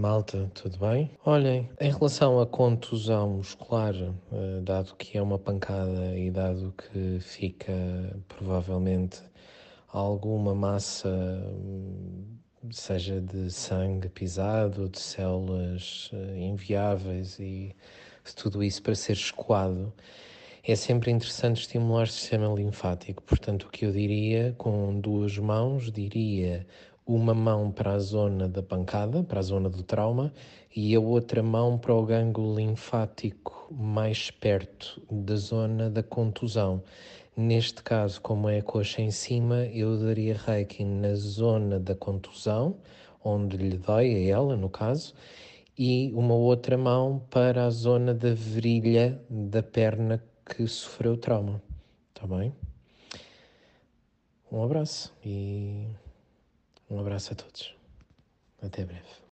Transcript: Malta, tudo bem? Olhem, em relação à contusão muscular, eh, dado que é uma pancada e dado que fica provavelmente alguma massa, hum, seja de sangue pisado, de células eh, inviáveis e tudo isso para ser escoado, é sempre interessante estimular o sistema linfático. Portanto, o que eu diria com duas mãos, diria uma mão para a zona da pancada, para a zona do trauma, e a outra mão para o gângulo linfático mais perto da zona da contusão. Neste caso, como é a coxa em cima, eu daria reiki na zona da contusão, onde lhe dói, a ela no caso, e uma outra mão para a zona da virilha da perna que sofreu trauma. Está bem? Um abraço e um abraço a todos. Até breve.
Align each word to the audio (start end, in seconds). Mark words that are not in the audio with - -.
Malta, 0.00 0.48
tudo 0.54 0.78
bem? 0.78 1.10
Olhem, 1.24 1.68
em 1.80 1.90
relação 1.90 2.40
à 2.40 2.46
contusão 2.46 3.30
muscular, 3.30 3.92
eh, 3.96 4.60
dado 4.62 4.94
que 4.94 5.18
é 5.18 5.20
uma 5.20 5.40
pancada 5.40 6.16
e 6.16 6.30
dado 6.30 6.72
que 6.72 7.18
fica 7.18 7.72
provavelmente 8.28 9.20
alguma 9.88 10.54
massa, 10.54 11.08
hum, 11.08 12.38
seja 12.70 13.20
de 13.20 13.50
sangue 13.50 14.08
pisado, 14.08 14.88
de 14.88 15.00
células 15.00 16.10
eh, 16.12 16.42
inviáveis 16.42 17.36
e 17.40 17.74
tudo 18.36 18.62
isso 18.62 18.80
para 18.80 18.94
ser 18.94 19.14
escoado, 19.14 19.92
é 20.62 20.76
sempre 20.76 21.10
interessante 21.10 21.62
estimular 21.62 22.04
o 22.04 22.06
sistema 22.06 22.46
linfático. 22.54 23.20
Portanto, 23.24 23.64
o 23.64 23.70
que 23.70 23.84
eu 23.84 23.90
diria 23.90 24.54
com 24.58 25.00
duas 25.00 25.36
mãos, 25.38 25.90
diria 25.90 26.64
uma 27.08 27.32
mão 27.32 27.70
para 27.72 27.94
a 27.94 27.98
zona 27.98 28.46
da 28.46 28.62
pancada, 28.62 29.22
para 29.22 29.40
a 29.40 29.42
zona 29.42 29.70
do 29.70 29.82
trauma, 29.82 30.30
e 30.76 30.94
a 30.94 31.00
outra 31.00 31.42
mão 31.42 31.78
para 31.78 31.94
o 31.94 32.04
gângulo 32.04 32.54
linfático 32.54 33.66
mais 33.72 34.30
perto 34.30 35.02
da 35.10 35.34
zona 35.34 35.88
da 35.88 36.02
contusão. 36.02 36.82
Neste 37.34 37.82
caso, 37.82 38.20
como 38.20 38.46
é 38.46 38.58
a 38.58 38.62
coxa 38.62 39.00
em 39.00 39.10
cima, 39.10 39.64
eu 39.66 39.96
daria 39.96 40.36
reiki 40.36 40.84
na 40.84 41.14
zona 41.14 41.80
da 41.80 41.94
contusão, 41.94 42.76
onde 43.24 43.56
lhe 43.56 43.78
dói, 43.78 44.14
a 44.14 44.28
ela 44.28 44.54
no 44.54 44.68
caso, 44.68 45.14
e 45.78 46.12
uma 46.14 46.34
outra 46.34 46.76
mão 46.76 47.22
para 47.30 47.64
a 47.64 47.70
zona 47.70 48.12
da 48.12 48.34
virilha 48.34 49.18
da 49.30 49.62
perna 49.62 50.22
que 50.44 50.66
sofreu 50.66 51.16
trauma. 51.16 51.62
Está 52.14 52.26
bem? 52.26 52.52
Um 54.52 54.62
abraço 54.62 55.14
e 55.24 55.86
um 56.90 56.98
abraço 57.00 57.32
a 57.32 57.36
todos. 57.36 57.74
Até 58.62 58.84
breve. 58.84 59.18